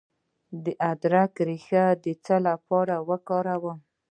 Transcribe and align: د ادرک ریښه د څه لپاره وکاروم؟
د 0.63 0.65
ادرک 0.91 1.33
ریښه 1.47 1.85
د 2.03 2.05
څه 2.25 2.35
لپاره 2.47 2.95
وکاروم؟ 3.09 3.77